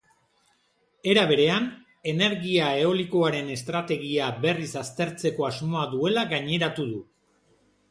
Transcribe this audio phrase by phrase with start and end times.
[1.11, 1.67] Era berean,
[2.13, 7.07] energia eolikoaren estrategia berriz aztertzeko asmoa duela gaineratu du.